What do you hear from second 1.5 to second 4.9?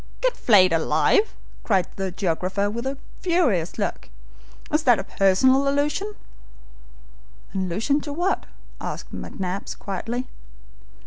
cried the geographer, with a furious look. "Is